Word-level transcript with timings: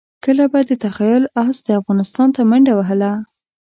کله 0.23 0.45
به 0.51 0.59
د 0.69 0.71
تخیل 0.85 1.23
اس 1.43 1.57
افغانستان 1.79 2.27
ته 2.35 2.41
منډه 2.49 2.73
ووهله. 2.75 3.11